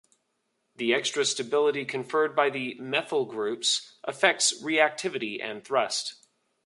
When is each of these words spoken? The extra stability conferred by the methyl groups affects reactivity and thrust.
The 0.77 0.95
extra 0.95 1.23
stability 1.25 1.85
conferred 1.85 2.35
by 2.35 2.49
the 2.49 2.73
methyl 2.79 3.25
groups 3.25 3.99
affects 4.03 4.59
reactivity 4.63 5.39
and 5.39 5.63
thrust. 5.63 6.25